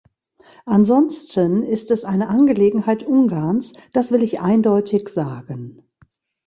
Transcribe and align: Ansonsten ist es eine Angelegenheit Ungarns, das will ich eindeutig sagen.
Ansonsten 0.65 1.61
ist 1.61 1.91
es 1.91 2.05
eine 2.05 2.29
Angelegenheit 2.29 3.03
Ungarns, 3.03 3.73
das 3.93 4.11
will 4.11 4.23
ich 4.23 4.39
eindeutig 4.41 5.07
sagen. 5.09 5.83